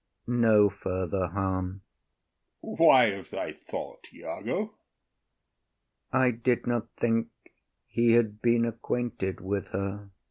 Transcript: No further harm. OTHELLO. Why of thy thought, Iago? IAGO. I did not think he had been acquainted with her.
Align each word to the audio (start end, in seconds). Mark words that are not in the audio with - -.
No 0.25 0.67
further 0.71 1.27
harm. 1.27 1.83
OTHELLO. 2.63 2.75
Why 2.87 3.03
of 3.19 3.29
thy 3.29 3.51
thought, 3.53 4.07
Iago? 4.11 4.31
IAGO. 4.51 4.73
I 6.11 6.31
did 6.31 6.65
not 6.65 6.87
think 6.99 7.27
he 7.85 8.13
had 8.13 8.41
been 8.41 8.65
acquainted 8.65 9.41
with 9.41 9.67
her. 9.67 10.09